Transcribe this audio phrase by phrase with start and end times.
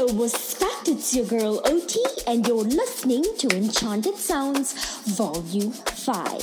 [0.00, 0.88] Hello, what's back?
[0.88, 4.72] It's your girl OT, and you're listening to Enchanted Sounds
[5.14, 6.36] Volume 5.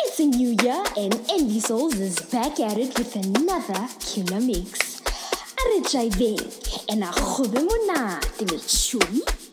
[0.00, 5.02] It's a new year, and Envy Souls is back at it with another killer mix.
[5.02, 9.47] Aretshai Beng, and a khobe monate with Shumi.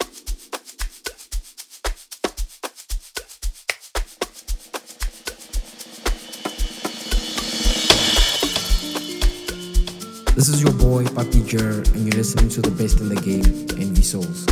[10.36, 13.46] This is your boy, Papi Jer, and you're listening to the best in the game,
[13.80, 14.46] Envy Souls.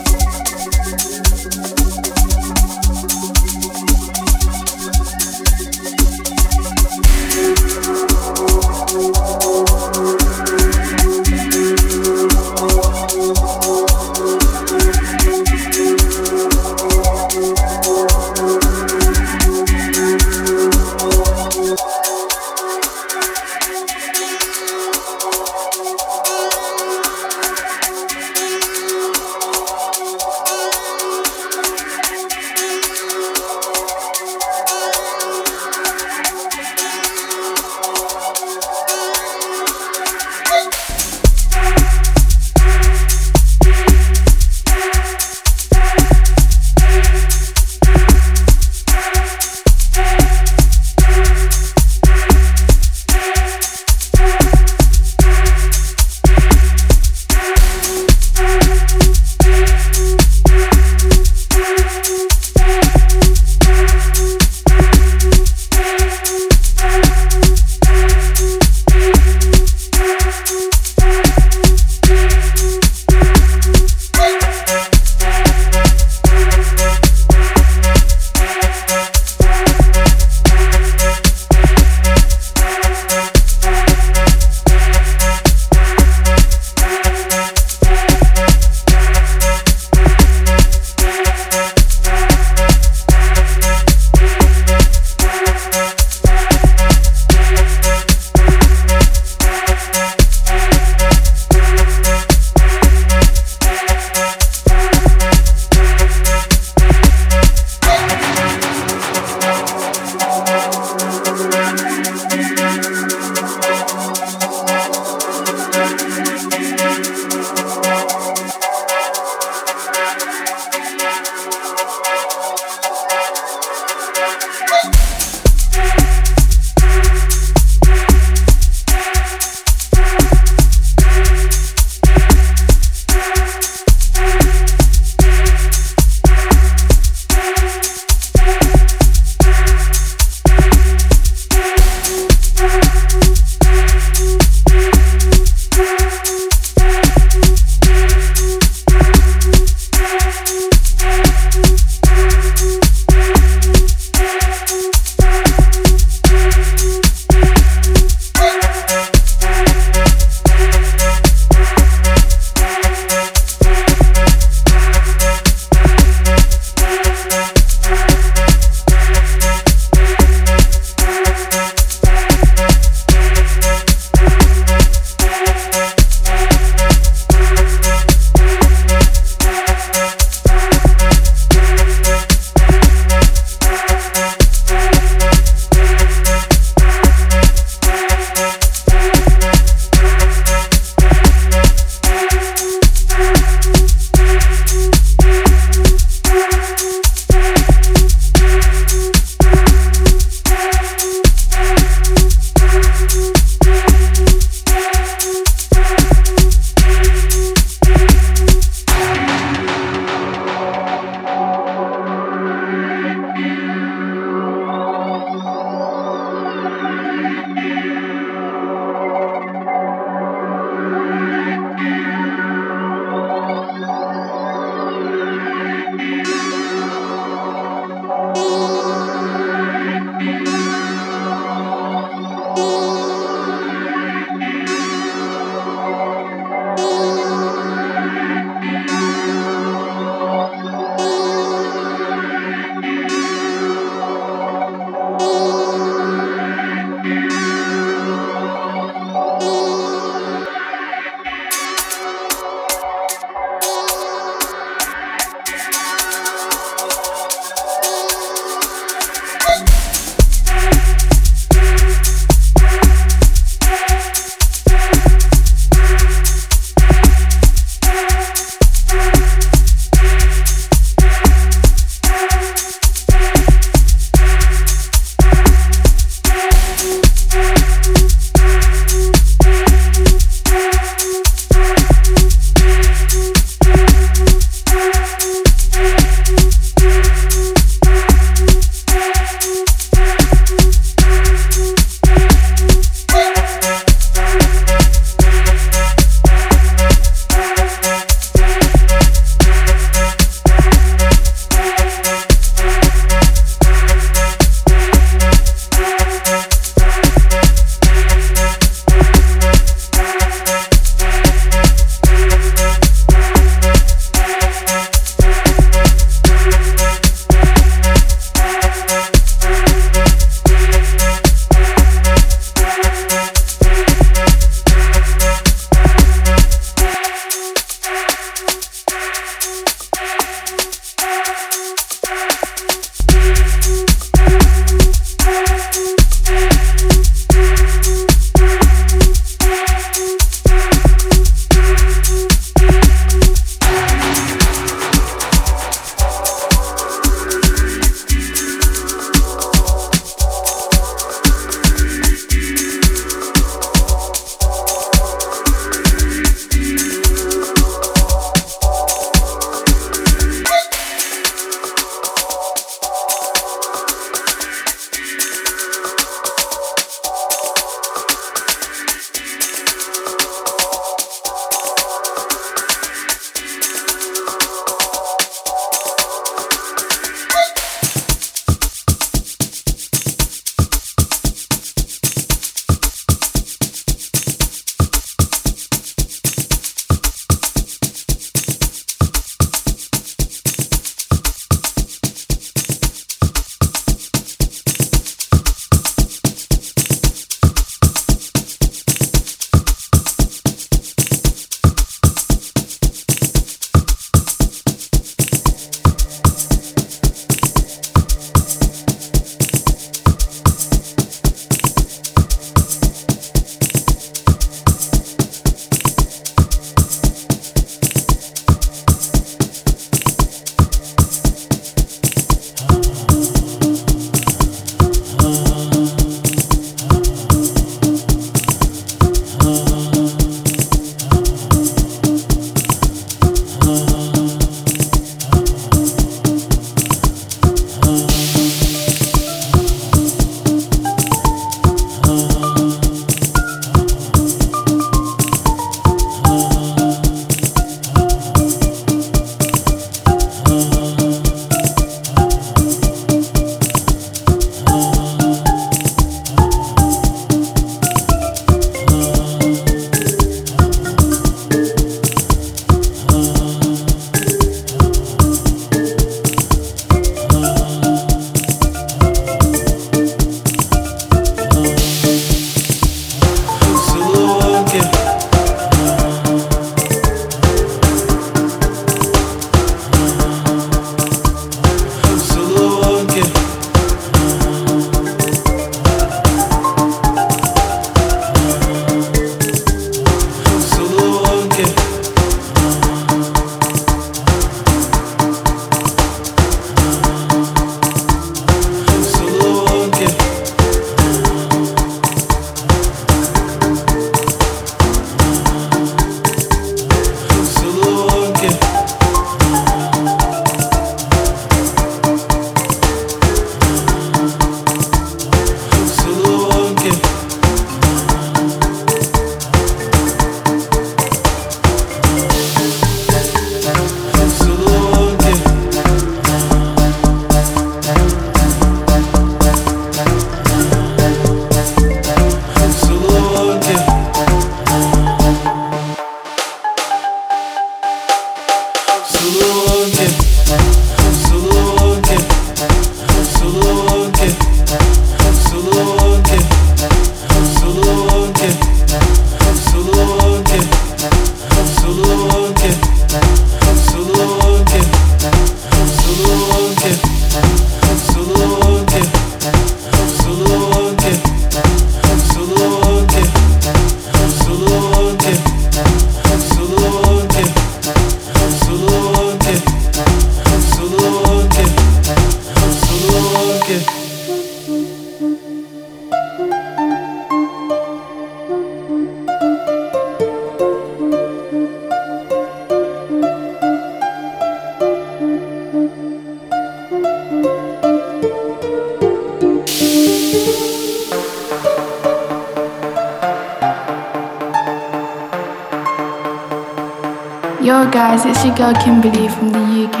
[598.56, 600.00] girl Kimberly from the UK,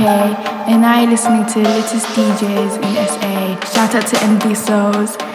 [0.68, 3.60] and I listening to Latest DJs in SA.
[3.72, 5.27] Shout out to MD Souls.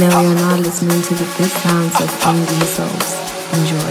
[0.00, 3.20] Now you're not listening to the good sounds of Indie Souls.
[3.52, 3.90] Enjoy.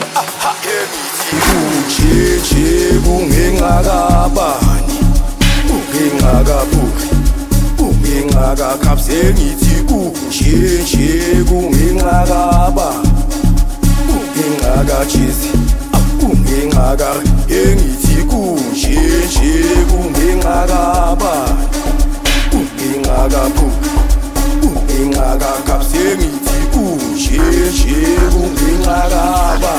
[25.00, 27.95] Kungingakakap sengithi unjeje
[28.32, 29.74] kungingakaba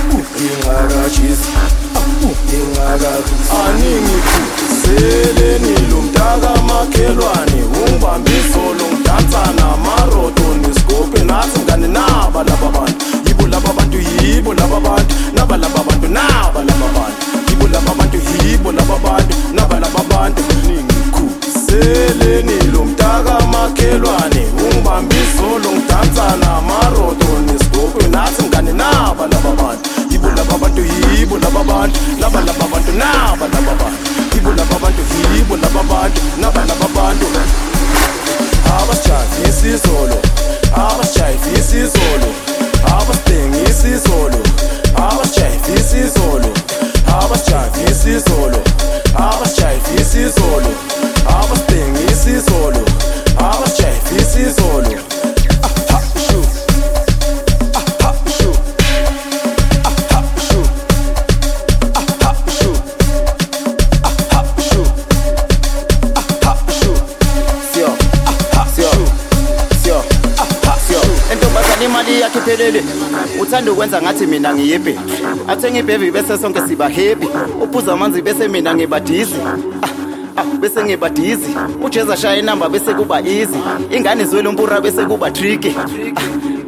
[0.00, 1.48] kungingakajisi
[3.66, 13.04] aningiphuseleni lo mntaka makhelwane ungibambisolo ngidansa namarodo nesigobhe nathi mngane naba laba bantu?
[13.26, 17.26] Yibo laba bantu yibo laba bantu naba laba bantu naba laba bantu?
[17.50, 20.42] Yibo laba bantu yibo laba bantu naba laba bantu?
[20.66, 21.15] Ningikhuseleni
[22.72, 29.90] lo mntaka makhelwane ungibambisolo ngidansa namarodo nesigobhe nathi mngane naba laba bantu.
[30.10, 33.98] Yibo laba bantu yibo laba bantu laba laba bantu naba laba bantu.
[34.34, 35.02] Yibo laba bantu
[35.34, 37.26] yibo laba bantu naba laba bantu.
[38.78, 40.18] Abasijayivisa izolo
[40.74, 42.28] abasijayivisa izolo
[42.86, 44.40] abasithengisa izolo
[44.96, 46.50] abasijayivisa izolo
[47.06, 48.60] abasijayivisa izolo
[49.16, 50.70] abasijayivisa izolo
[51.28, 52.82] abasithengisa izolo
[53.38, 54.96] abasijahifisa izolo
[71.86, 72.82] imali yakhe iphelele
[73.40, 74.98] uthanda ukwenza ngathi mina ngiyebhebi
[75.48, 77.26] athenga ibhevi bese sonke siba happy
[77.62, 80.05] uphuza amanzi bese mina ngibadizi ah.
[80.68, 83.58] Bese ngibadizi ujeza ashaya inamba bese kuba easy.
[83.90, 85.74] Ingane izwele umpura bese kuba tricky.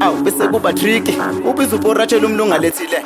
[0.00, 1.14] Ah, awu bese kuba tricky.
[1.44, 3.02] Ubiza uporatshela umlungu alethile.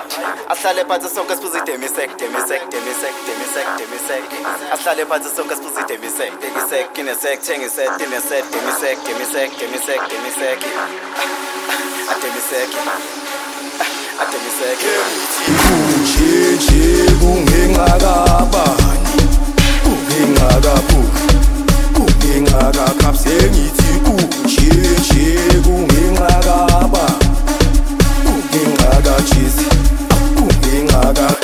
[0.49, 4.25] Asihlale phansi sonke siphuze idemisek demisek demisek demisek demisek
[4.73, 10.61] asihlale phansi sonke siphuze idemisek demisek inesek thengisek inesek demisek demisek demisek demisek
[12.13, 12.71] ademisek
[14.23, 14.81] ademisek
[15.73, 18.82] unjeje kungingakabani
[20.43, 21.37] kungingakaphuki
[21.95, 27.07] kungingakakap sengithi unjeje kungingakaba
[28.25, 29.67] kungingakajisi
[30.37, 31.35] kungingaka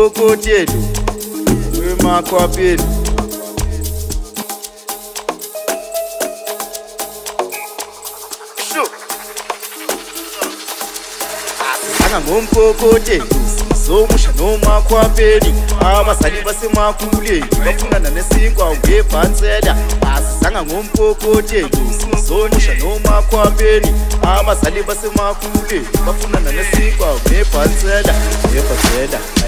[0.00, 0.82] kokoti edu
[1.80, 2.84] wemakwapa edu
[12.06, 13.26] anangompokoti edu
[13.86, 19.76] zomusha nomakwapa edu abazali basemakuleni bafunana nesinkwa ngebhansela.
[20.00, 21.78] Bazizanga ngompokoti edu
[22.26, 28.14] zomusha nomakwapeni abazali basemakuleni bafunana nesinkwa ngebhansela
[28.48, 29.39] ngebhansela.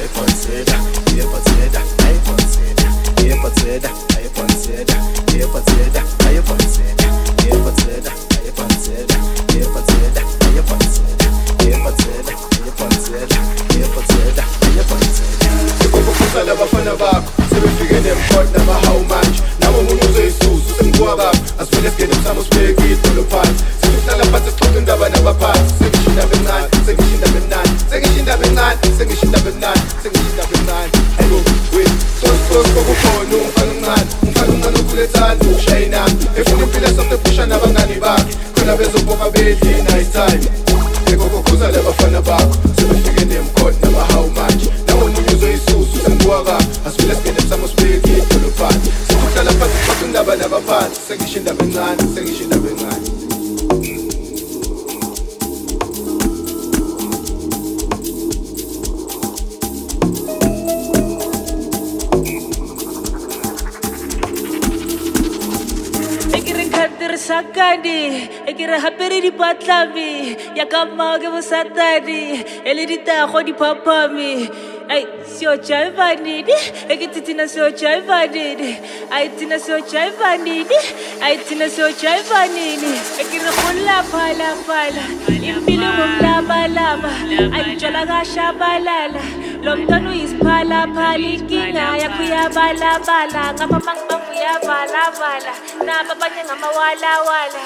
[69.53, 74.49] matlami ya ka mmao ke bosatane e le ditago diphapame
[74.89, 76.57] ai seo jaevanene
[76.89, 78.71] e ke tsetsina seo jaevanene
[79.11, 80.79] a tsina seo jaevanene
[81.21, 87.13] ai tsina seo jaevanene e ke re golaphalaphala impile ngomlabalaba
[87.57, 89.25] ayitshala kashabalala
[89.65, 95.53] lo mntwana uyisiphalaphala inkinga yakho uyabalabala ngapha mangibanga uyabalabala
[95.87, 97.63] nabo abanye ngamawalawala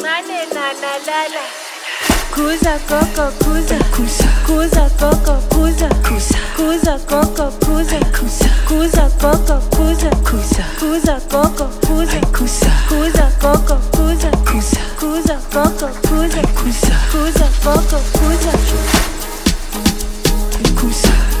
[0.00, 1.44] uncane nanalala
[2.34, 3.76] Kuza koko kuza.
[3.94, 5.88] Kuza kuza koko kuza.
[6.56, 7.98] Kuza koko kuza.
[8.68, 10.10] Kuza koko kuza.
[10.78, 12.20] Kuza koko kuza.
[12.88, 14.30] Kuza koko kuza.
[15.00, 16.92] Kuza koko kuza.
[17.12, 18.52] Kuza koko kuza
[20.80, 21.39] kuza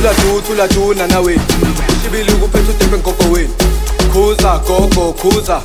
[0.00, 1.36] thula ju thula juna nawe
[2.02, 3.54] shibili ukuphetha udebe ngogo wenu.
[4.12, 5.60] Khuza gogo khuza.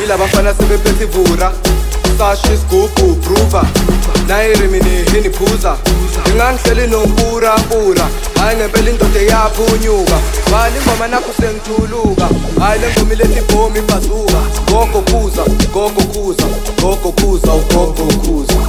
[0.00, 1.52] Yila bafana sebephethe ivura.
[2.18, 3.64] Sashi isigubhu bruva.
[4.28, 5.76] Nayiriminihi niphuza
[6.28, 10.16] ingangihleli nompurampura hhayi ngempela indoda eyaphunyuka
[10.50, 12.28] bala ingoma nakho sengithuluka
[12.60, 15.42] hhayi le ngoma ilethi ibhomi ifazuka gogo khuza
[15.74, 16.46] gogo khuza.
[16.80, 18.60] Gogo khuza ugogo khuza.